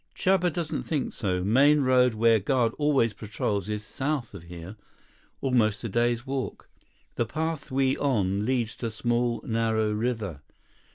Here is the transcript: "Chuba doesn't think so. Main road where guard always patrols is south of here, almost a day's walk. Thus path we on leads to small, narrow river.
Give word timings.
"Chuba 0.15 0.51
doesn't 0.51 0.81
think 0.81 1.13
so. 1.13 1.43
Main 1.43 1.81
road 1.81 2.15
where 2.15 2.39
guard 2.39 2.73
always 2.79 3.13
patrols 3.13 3.69
is 3.69 3.85
south 3.85 4.33
of 4.33 4.41
here, 4.45 4.75
almost 5.41 5.83
a 5.83 5.89
day's 5.89 6.25
walk. 6.25 6.67
Thus 7.17 7.27
path 7.31 7.69
we 7.69 7.95
on 7.97 8.43
leads 8.43 8.75
to 8.77 8.89
small, 8.89 9.43
narrow 9.45 9.91
river. 9.91 10.41